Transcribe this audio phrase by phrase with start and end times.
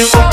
[0.00, 0.29] you